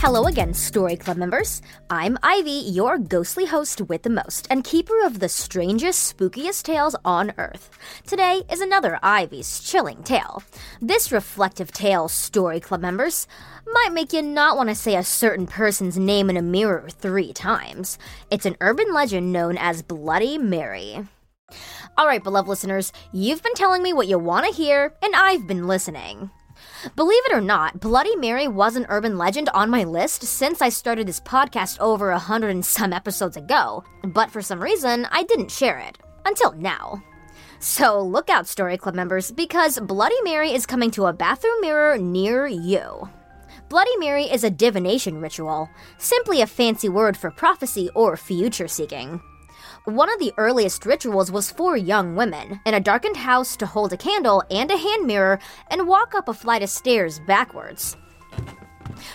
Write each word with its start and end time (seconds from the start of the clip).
Hello 0.00 0.26
again, 0.26 0.54
Story 0.54 0.94
Club 0.96 1.16
members. 1.16 1.60
I'm 1.90 2.18
Ivy, 2.22 2.52
your 2.52 2.98
ghostly 2.98 3.46
host 3.46 3.80
with 3.80 4.04
the 4.04 4.10
most, 4.10 4.46
and 4.48 4.62
keeper 4.62 5.04
of 5.04 5.18
the 5.18 5.28
strangest, 5.28 6.16
spookiest 6.16 6.62
tales 6.62 6.94
on 7.04 7.34
Earth. 7.36 7.68
Today 8.06 8.42
is 8.48 8.60
another 8.60 9.00
Ivy's 9.02 9.58
chilling 9.58 10.04
tale. 10.04 10.44
This 10.80 11.10
reflective 11.10 11.72
tale, 11.72 12.06
Story 12.06 12.60
Club 12.60 12.80
members, 12.80 13.26
might 13.66 13.92
make 13.92 14.12
you 14.12 14.22
not 14.22 14.56
want 14.56 14.68
to 14.68 14.76
say 14.76 14.94
a 14.94 15.02
certain 15.02 15.48
person's 15.48 15.98
name 15.98 16.30
in 16.30 16.36
a 16.36 16.42
mirror 16.42 16.86
three 16.88 17.32
times. 17.32 17.98
It's 18.30 18.46
an 18.46 18.56
urban 18.60 18.94
legend 18.94 19.32
known 19.32 19.58
as 19.58 19.82
Bloody 19.82 20.38
Mary. 20.38 21.08
Alright, 21.98 22.22
beloved 22.22 22.48
listeners, 22.48 22.92
you've 23.12 23.42
been 23.42 23.54
telling 23.54 23.82
me 23.82 23.92
what 23.92 24.06
you 24.06 24.20
want 24.20 24.46
to 24.46 24.54
hear, 24.54 24.94
and 25.02 25.16
I've 25.16 25.48
been 25.48 25.66
listening. 25.66 26.30
Believe 26.96 27.22
it 27.26 27.32
or 27.32 27.40
not, 27.40 27.80
Bloody 27.80 28.14
Mary 28.16 28.48
was 28.48 28.76
an 28.76 28.86
urban 28.88 29.18
legend 29.18 29.48
on 29.50 29.70
my 29.70 29.84
list 29.84 30.22
since 30.22 30.62
I 30.62 30.68
started 30.68 31.08
this 31.08 31.20
podcast 31.20 31.78
over 31.80 32.10
a 32.10 32.18
hundred 32.18 32.50
and 32.50 32.64
some 32.64 32.92
episodes 32.92 33.36
ago, 33.36 33.84
but 34.04 34.30
for 34.30 34.42
some 34.42 34.62
reason, 34.62 35.06
I 35.10 35.22
didn't 35.24 35.50
share 35.50 35.78
it. 35.78 35.98
Until 36.24 36.52
now. 36.52 37.02
So 37.58 38.00
look 38.00 38.30
out, 38.30 38.46
Story 38.46 38.76
Club 38.76 38.94
members, 38.94 39.32
because 39.32 39.80
Bloody 39.80 40.20
Mary 40.22 40.52
is 40.52 40.66
coming 40.66 40.90
to 40.92 41.06
a 41.06 41.12
bathroom 41.12 41.60
mirror 41.60 41.98
near 41.98 42.46
you. 42.46 43.08
Bloody 43.68 43.96
Mary 43.98 44.24
is 44.24 44.44
a 44.44 44.50
divination 44.50 45.20
ritual, 45.20 45.68
simply 45.98 46.40
a 46.40 46.46
fancy 46.46 46.88
word 46.88 47.16
for 47.16 47.30
prophecy 47.30 47.90
or 47.94 48.16
future 48.16 48.68
seeking. 48.68 49.20
One 49.88 50.12
of 50.12 50.18
the 50.18 50.34
earliest 50.36 50.84
rituals 50.84 51.32
was 51.32 51.50
for 51.50 51.74
young 51.74 52.14
women, 52.14 52.60
in 52.66 52.74
a 52.74 52.78
darkened 52.78 53.16
house 53.16 53.56
to 53.56 53.64
hold 53.64 53.90
a 53.94 53.96
candle 53.96 54.42
and 54.50 54.70
a 54.70 54.76
hand 54.76 55.06
mirror 55.06 55.38
and 55.70 55.88
walk 55.88 56.14
up 56.14 56.28
a 56.28 56.34
flight 56.34 56.62
of 56.62 56.68
stairs 56.68 57.20
backwards. 57.20 57.96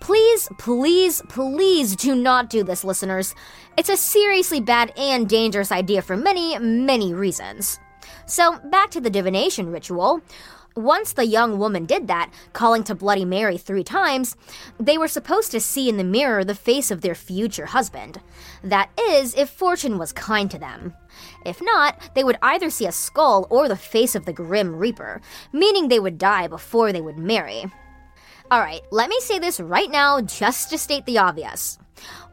Please, 0.00 0.48
please, 0.58 1.22
please 1.28 1.94
do 1.94 2.16
not 2.16 2.50
do 2.50 2.64
this, 2.64 2.82
listeners. 2.82 3.32
It's 3.76 3.90
a 3.90 3.96
seriously 3.96 4.58
bad 4.60 4.92
and 4.96 5.28
dangerous 5.28 5.70
idea 5.70 6.02
for 6.02 6.16
many, 6.16 6.58
many 6.58 7.14
reasons. 7.14 7.78
So, 8.26 8.58
back 8.64 8.90
to 8.90 9.00
the 9.00 9.08
divination 9.08 9.70
ritual. 9.70 10.20
Once 10.76 11.14
the 11.14 11.24
young 11.24 11.58
woman 11.58 11.86
did 11.86 12.06
that, 12.06 12.30
calling 12.52 12.84
to 12.84 12.94
Bloody 12.94 13.24
Mary 13.24 13.56
three 13.56 13.82
times, 13.82 14.36
they 14.78 14.98
were 14.98 15.08
supposed 15.08 15.50
to 15.50 15.58
see 15.58 15.88
in 15.88 15.96
the 15.96 16.04
mirror 16.04 16.44
the 16.44 16.54
face 16.54 16.90
of 16.90 17.00
their 17.00 17.14
future 17.14 17.66
husband. 17.66 18.20
That 18.62 18.90
is, 19.00 19.34
if 19.34 19.48
fortune 19.48 19.96
was 19.96 20.12
kind 20.12 20.50
to 20.50 20.58
them. 20.58 20.94
If 21.46 21.62
not, 21.62 22.10
they 22.14 22.22
would 22.22 22.36
either 22.42 22.68
see 22.68 22.86
a 22.86 22.92
skull 22.92 23.46
or 23.48 23.68
the 23.68 23.76
face 23.76 24.14
of 24.14 24.26
the 24.26 24.34
Grim 24.34 24.76
Reaper, 24.76 25.22
meaning 25.50 25.88
they 25.88 25.98
would 25.98 26.18
die 26.18 26.46
before 26.46 26.92
they 26.92 27.00
would 27.00 27.16
marry. 27.16 27.64
Alright, 28.52 28.82
let 28.92 29.08
me 29.08 29.18
say 29.20 29.38
this 29.38 29.58
right 29.58 29.90
now 29.90 30.20
just 30.20 30.70
to 30.70 30.78
state 30.78 31.06
the 31.06 31.18
obvious. 31.18 31.78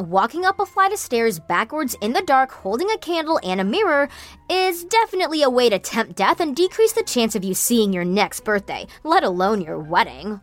Walking 0.00 0.44
up 0.44 0.58
a 0.58 0.66
flight 0.66 0.92
of 0.92 0.98
stairs 0.98 1.38
backwards 1.38 1.94
in 2.00 2.14
the 2.14 2.22
dark 2.22 2.50
holding 2.50 2.90
a 2.90 2.98
candle 2.98 3.38
and 3.44 3.60
a 3.60 3.64
mirror 3.64 4.08
is 4.50 4.82
definitely 4.82 5.44
a 5.44 5.50
way 5.50 5.70
to 5.70 5.78
tempt 5.78 6.16
death 6.16 6.40
and 6.40 6.56
decrease 6.56 6.92
the 6.92 7.04
chance 7.04 7.36
of 7.36 7.44
you 7.44 7.54
seeing 7.54 7.92
your 7.92 8.04
next 8.04 8.44
birthday, 8.44 8.88
let 9.04 9.22
alone 9.22 9.60
your 9.60 9.78
wedding. 9.78 10.40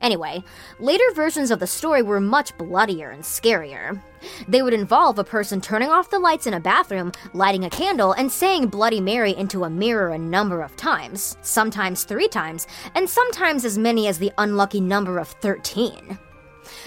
Anyway, 0.00 0.42
later 0.80 1.04
versions 1.14 1.50
of 1.50 1.58
the 1.58 1.66
story 1.66 2.00
were 2.02 2.20
much 2.20 2.56
bloodier 2.56 3.10
and 3.10 3.22
scarier. 3.22 4.00
They 4.48 4.62
would 4.62 4.72
involve 4.72 5.18
a 5.18 5.24
person 5.24 5.60
turning 5.60 5.90
off 5.90 6.08
the 6.08 6.18
lights 6.18 6.46
in 6.46 6.54
a 6.54 6.60
bathroom, 6.60 7.12
lighting 7.34 7.66
a 7.66 7.70
candle, 7.70 8.12
and 8.12 8.32
saying 8.32 8.68
Bloody 8.68 9.02
Mary 9.02 9.36
into 9.36 9.64
a 9.64 9.70
mirror 9.70 10.08
a 10.08 10.18
number 10.18 10.62
of 10.62 10.74
times, 10.76 11.36
sometimes 11.42 12.04
three 12.04 12.28
times, 12.28 12.66
and 12.94 13.08
sometimes 13.08 13.66
as 13.66 13.76
many 13.76 14.08
as 14.08 14.18
the 14.18 14.32
unlucky 14.38 14.80
number 14.80 15.18
of 15.18 15.28
13. 15.28 16.18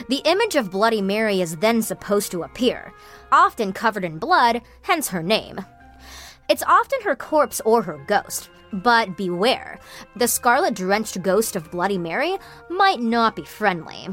The 0.08 0.22
image 0.26 0.56
of 0.56 0.72
Bloody 0.72 1.02
Mary 1.02 1.42
is 1.42 1.58
then 1.58 1.82
supposed 1.82 2.32
to 2.32 2.44
appear, 2.44 2.94
often 3.32 3.74
covered 3.74 4.04
in 4.04 4.20
blood, 4.20 4.62
hence 4.84 5.10
her 5.10 5.24
name. 5.24 5.60
It's 6.50 6.64
often 6.64 7.02
her 7.04 7.16
corpse 7.16 7.62
or 7.64 7.84
her 7.84 8.04
ghost, 8.08 8.50
but 8.72 9.18
beware, 9.18 9.80
the 10.16 10.28
scarlet 10.28 10.76
drenched 10.76 11.22
ghost 11.22 11.56
of 11.56 11.72
Bloody 11.72 11.98
Mary 11.98 12.38
might 12.70 13.00
not 13.00 13.36
be 13.36 13.44
friendly. 13.44 14.10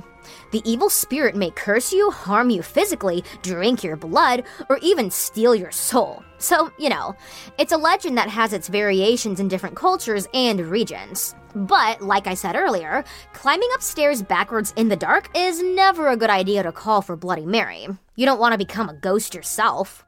The 0.53 0.63
evil 0.65 0.91
spirit 0.91 1.37
may 1.37 1.51
curse 1.51 1.93
you, 1.93 2.11
harm 2.11 2.51
you 2.51 2.63
physically, 2.63 3.23
drink 3.43 3.85
your 3.85 3.97
blood, 3.97 4.45
or 4.69 4.79
even 4.79 5.11
steal 5.11 5.55
your 5.55 5.71
soul. 5.71 6.23
So, 6.39 6.71
you 6.79 6.89
know, 6.89 7.15
it's 7.59 7.73
a 7.73 7.77
legend 7.77 8.19
that 8.19 8.29
has 8.29 8.53
its 8.53 8.69
variations 8.69 9.41
in 9.41 9.49
different 9.49 9.77
cultures 9.77 10.27
and 10.35 10.61
regions. 10.61 11.35
But, 11.57 12.03
like 12.03 12.27
I 12.27 12.35
said 12.35 12.55
earlier, 12.55 13.03
climbing 13.33 13.71
upstairs 13.75 14.23
backwards 14.23 14.75
in 14.77 14.91
the 14.91 14.97
dark 14.97 15.31
is 15.35 15.63
never 15.63 16.09
a 16.09 16.17
good 16.17 16.29
idea 16.29 16.63
to 16.63 16.71
call 16.71 17.01
for 17.01 17.17
Bloody 17.17 17.47
Mary. 17.47 17.89
You 18.15 18.27
don't 18.27 18.39
want 18.39 18.53
to 18.53 18.59
become 18.59 18.91
a 18.91 18.95
ghost 18.95 19.35
yourself. 19.35 20.05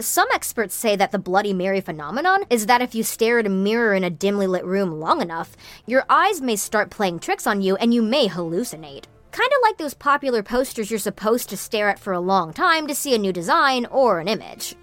Some 0.00 0.28
experts 0.32 0.74
say 0.74 0.96
that 0.96 1.12
the 1.12 1.18
Bloody 1.18 1.52
Mary 1.52 1.82
phenomenon 1.82 2.44
is 2.48 2.64
that 2.64 2.80
if 2.80 2.94
you 2.94 3.02
stare 3.02 3.40
at 3.40 3.46
a 3.46 3.50
mirror 3.50 3.92
in 3.92 4.04
a 4.04 4.10
dimly 4.10 4.46
lit 4.46 4.64
room 4.64 4.98
long 5.00 5.20
enough, 5.20 5.54
your 5.86 6.06
eyes 6.08 6.40
may 6.40 6.56
start 6.56 6.88
playing 6.88 7.18
tricks 7.18 7.46
on 7.46 7.60
you 7.60 7.76
and 7.76 7.92
you 7.92 8.00
may 8.00 8.26
hallucinate. 8.26 9.04
Kinda 9.32 9.56
like 9.62 9.76
those 9.76 9.92
popular 9.92 10.42
posters 10.42 10.90
you're 10.90 10.98
supposed 10.98 11.50
to 11.50 11.58
stare 11.58 11.90
at 11.90 11.98
for 11.98 12.14
a 12.14 12.20
long 12.20 12.54
time 12.54 12.86
to 12.86 12.94
see 12.94 13.14
a 13.14 13.18
new 13.18 13.34
design 13.34 13.84
or 13.90 14.18
an 14.18 14.28
image. 14.28 14.76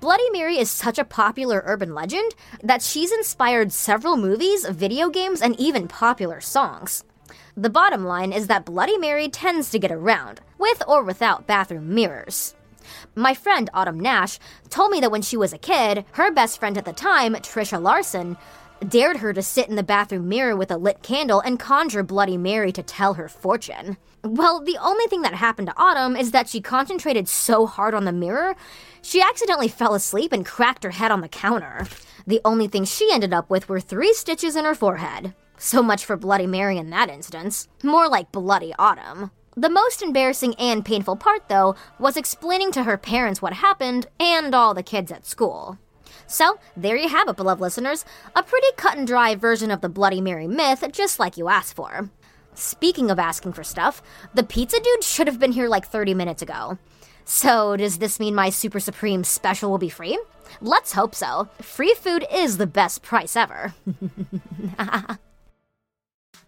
Bloody 0.00 0.30
Mary 0.30 0.58
is 0.58 0.70
such 0.70 0.96
a 0.96 1.04
popular 1.04 1.60
urban 1.66 1.92
legend 1.92 2.36
that 2.62 2.82
she's 2.82 3.10
inspired 3.10 3.72
several 3.72 4.16
movies, 4.16 4.64
video 4.68 5.10
games, 5.10 5.42
and 5.42 5.58
even 5.58 5.88
popular 5.88 6.40
songs. 6.40 7.02
The 7.56 7.68
bottom 7.68 8.04
line 8.04 8.32
is 8.32 8.46
that 8.46 8.64
Bloody 8.64 8.96
Mary 8.96 9.28
tends 9.28 9.70
to 9.70 9.78
get 9.78 9.90
around, 9.90 10.40
with 10.56 10.84
or 10.86 11.02
without 11.02 11.48
bathroom 11.48 11.92
mirrors. 11.96 12.54
My 13.16 13.34
friend 13.34 13.68
Autumn 13.74 13.98
Nash 13.98 14.38
told 14.70 14.92
me 14.92 15.00
that 15.00 15.10
when 15.10 15.22
she 15.22 15.36
was 15.36 15.52
a 15.52 15.58
kid, 15.58 16.04
her 16.12 16.30
best 16.30 16.60
friend 16.60 16.78
at 16.78 16.84
the 16.84 16.92
time, 16.92 17.34
Trisha 17.34 17.82
Larson, 17.82 18.36
dared 18.86 19.18
her 19.18 19.32
to 19.32 19.42
sit 19.42 19.68
in 19.68 19.76
the 19.76 19.82
bathroom 19.82 20.28
mirror 20.28 20.56
with 20.56 20.70
a 20.70 20.76
lit 20.76 21.02
candle 21.02 21.40
and 21.40 21.58
conjure 21.58 22.02
Bloody 22.02 22.36
Mary 22.36 22.72
to 22.72 22.82
tell 22.82 23.14
her 23.14 23.28
fortune. 23.28 23.96
Well, 24.24 24.60
the 24.60 24.78
only 24.80 25.06
thing 25.06 25.22
that 25.22 25.34
happened 25.34 25.68
to 25.68 25.78
Autumn 25.78 26.16
is 26.16 26.32
that 26.32 26.48
she 26.48 26.60
concentrated 26.60 27.28
so 27.28 27.66
hard 27.66 27.94
on 27.94 28.04
the 28.04 28.12
mirror, 28.12 28.56
she 29.02 29.20
accidentally 29.20 29.68
fell 29.68 29.94
asleep 29.94 30.32
and 30.32 30.44
cracked 30.44 30.84
her 30.84 30.90
head 30.90 31.10
on 31.10 31.20
the 31.20 31.28
counter. 31.28 31.86
The 32.26 32.40
only 32.44 32.68
thing 32.68 32.84
she 32.84 33.10
ended 33.12 33.32
up 33.32 33.48
with 33.48 33.68
were 33.68 33.80
three 33.80 34.12
stitches 34.12 34.56
in 34.56 34.64
her 34.64 34.74
forehead. 34.74 35.34
So 35.56 35.82
much 35.82 36.04
for 36.04 36.16
Bloody 36.16 36.46
Mary 36.46 36.78
in 36.78 36.90
that 36.90 37.10
instance. 37.10 37.68
More 37.82 38.08
like 38.08 38.32
Bloody 38.32 38.74
Autumn. 38.78 39.30
The 39.56 39.70
most 39.70 40.02
embarrassing 40.02 40.54
and 40.54 40.84
painful 40.84 41.16
part, 41.16 41.48
though, 41.48 41.74
was 41.98 42.16
explaining 42.16 42.70
to 42.72 42.84
her 42.84 42.96
parents 42.96 43.42
what 43.42 43.54
happened 43.54 44.06
and 44.20 44.54
all 44.54 44.72
the 44.72 44.84
kids 44.84 45.10
at 45.10 45.26
school. 45.26 45.78
So, 46.26 46.58
there 46.76 46.96
you 46.96 47.08
have 47.08 47.28
it, 47.28 47.36
beloved 47.36 47.60
listeners. 47.60 48.04
A 48.36 48.42
pretty 48.42 48.66
cut 48.76 48.96
and 48.96 49.06
dry 49.06 49.34
version 49.34 49.70
of 49.70 49.80
the 49.80 49.88
Bloody 49.88 50.20
Mary 50.20 50.46
myth, 50.46 50.84
just 50.92 51.18
like 51.18 51.36
you 51.36 51.48
asked 51.48 51.74
for. 51.74 52.10
Speaking 52.54 53.10
of 53.10 53.18
asking 53.18 53.52
for 53.52 53.62
stuff, 53.62 54.02
the 54.34 54.42
pizza 54.42 54.80
dude 54.80 55.04
should 55.04 55.26
have 55.26 55.38
been 55.38 55.52
here 55.52 55.68
like 55.68 55.86
30 55.86 56.14
minutes 56.14 56.42
ago. 56.42 56.78
So, 57.24 57.76
does 57.76 57.98
this 57.98 58.18
mean 58.18 58.34
my 58.34 58.50
Super 58.50 58.80
Supreme 58.80 59.22
special 59.22 59.70
will 59.70 59.78
be 59.78 59.90
free? 59.90 60.18
Let's 60.60 60.92
hope 60.92 61.14
so. 61.14 61.48
Free 61.60 61.94
food 61.94 62.24
is 62.32 62.56
the 62.56 62.66
best 62.66 63.02
price 63.02 63.36
ever. 63.36 63.74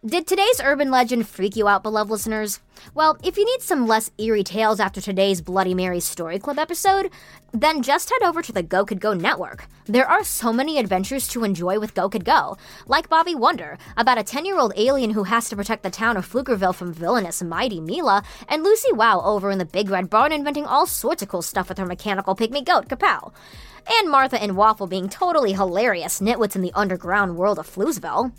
Did 0.07 0.27
today's 0.27 0.63
urban 0.65 0.91
legend 0.91 1.29
freak 1.29 1.57
you 1.57 1.69
out, 1.69 1.83
beloved 1.83 2.11
listeners? 2.11 2.61
Well, 2.95 3.19
if 3.23 3.37
you 3.37 3.45
need 3.45 3.61
some 3.61 3.87
less 3.87 4.11
eerie 4.17 4.43
tales 4.43 4.81
after 4.81 4.99
today's 4.99 5.43
Bloody 5.43 5.75
Mary 5.75 6.01
Story 6.01 6.39
Club 6.39 6.59
episode, 6.59 7.11
then 7.53 7.83
just 7.83 8.09
head 8.09 8.27
over 8.27 8.41
to 8.41 8.51
the 8.51 8.63
Go 8.63 8.87
Kid 8.87 8.99
Go 8.99 9.13
network. 9.13 9.67
There 9.85 10.07
are 10.07 10.25
so 10.25 10.55
many 10.55 10.79
adventures 10.79 11.29
to 11.29 11.45
enjoy 11.45 11.79
with 11.79 11.93
Go 11.93 12.09
Kid 12.09 12.25
Go, 12.25 12.57
like 12.87 13.11
Bobby 13.11 13.35
Wonder, 13.35 13.77
about 13.95 14.17
a 14.17 14.23
10 14.23 14.47
year 14.47 14.59
old 14.59 14.73
alien 14.75 15.11
who 15.11 15.25
has 15.25 15.51
to 15.51 15.57
protect 15.57 15.83
the 15.83 15.91
town 15.91 16.17
of 16.17 16.27
Pflugerville 16.27 16.75
from 16.75 16.95
villainous 16.95 17.43
Mighty 17.43 17.79
Mila, 17.79 18.23
and 18.49 18.63
Lucy 18.63 18.95
Wow 18.95 19.21
over 19.21 19.51
in 19.51 19.59
the 19.59 19.67
Big 19.67 19.91
Red 19.91 20.09
Barn 20.09 20.33
inventing 20.33 20.65
all 20.65 20.87
sorts 20.87 21.21
of 21.21 21.29
cool 21.29 21.43
stuff 21.43 21.69
with 21.69 21.77
her 21.77 21.85
mechanical 21.85 22.35
pygmy 22.35 22.65
goat, 22.65 22.89
Kapow 22.89 23.35
and 23.89 24.11
Martha 24.11 24.41
and 24.41 24.57
Waffle 24.57 24.87
being 24.87 25.09
totally 25.09 25.53
hilarious 25.53 26.21
nitwits 26.21 26.57
in 26.57 26.63
the 26.63 26.73
underground 26.75 27.37
world 27.37 27.59
of 27.59 27.69
Floozeville. 27.69 28.33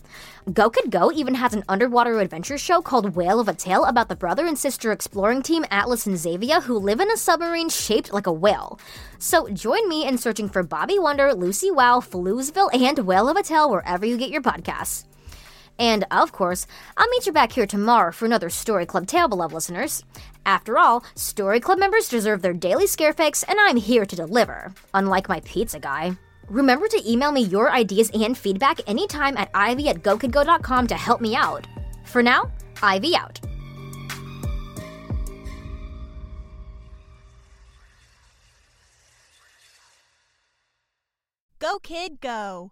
Go 0.52 0.70
Kid 0.70 0.92
Go 0.92 1.12
even 1.12 1.36
has 1.36 1.54
an 1.54 1.64
underwater 1.70 2.20
adventure 2.20 2.58
show 2.58 2.82
called 2.82 3.16
Whale 3.16 3.40
of 3.40 3.48
a 3.48 3.54
Tale 3.54 3.86
about 3.86 4.10
the 4.10 4.16
brother 4.16 4.46
and 4.46 4.58
sister 4.58 4.92
exploring 4.92 5.42
team 5.42 5.66
Atlas 5.70 6.06
and 6.06 6.18
Xavier 6.18 6.62
who 6.62 6.78
live 6.78 7.00
in 7.00 7.12
a 7.12 7.18
submarine 7.18 7.70
shaped 7.70 8.12
like 8.12 8.28
a 8.28 8.34
whale. 8.34 8.80
So 9.20 9.48
join 9.50 9.88
me 9.88 10.08
in 10.08 10.18
searching 10.18 10.50
for 10.50 10.64
Bobby 10.64 10.98
Wonder, 10.98 11.34
Lucy 11.34 11.70
Wow, 11.70 12.00
Floozeville, 12.00 12.74
and 12.74 13.00
Whale 13.00 13.30
of 13.30 13.38
a 13.38 13.44
Tale 13.44 13.70
wherever 13.70 14.06
you 14.06 14.18
get 14.18 14.30
your 14.30 14.42
podcasts. 14.42 15.06
And 15.82 16.06
of 16.12 16.32
course, 16.32 16.66
I'll 16.96 17.10
meet 17.10 17.26
you 17.26 17.34
back 17.34 17.52
here 17.52 17.66
tomorrow 17.66 18.14
for 18.14 18.26
another 18.26 18.50
Story 18.50 18.86
Club 18.86 19.08
tale, 19.08 19.28
beloved 19.28 19.54
listeners. 19.54 20.06
After 20.46 20.78
all, 20.78 21.04
Story 21.16 21.60
Club 21.60 21.80
members 21.80 22.08
deserve 22.08 22.42
their 22.42 22.54
daily 22.54 22.88
scare 22.88 23.14
fix, 23.14 23.44
and 23.44 23.60
I'm 23.60 23.78
here 23.78 24.06
to 24.06 24.16
deliver, 24.16 24.74
unlike 24.94 25.28
my 25.28 25.42
pizza 25.42 25.80
guy. 25.80 26.14
Remember 26.48 26.88
to 26.88 27.12
email 27.12 27.32
me 27.32 27.42
your 27.42 27.72
ideas 27.72 28.10
and 28.14 28.38
feedback 28.38 28.80
anytime 28.88 29.36
at 29.38 29.50
ivy 29.54 29.90
at 29.90 30.04
gokidgo.com 30.04 30.88
to 30.88 30.96
help 30.96 31.20
me 31.20 31.36
out. 31.36 31.68
For 32.06 32.22
now, 32.22 32.52
Ivy 32.84 33.16
out. 33.16 33.40
Go, 41.60 41.78
kid, 41.80 42.20
go. 42.22 42.72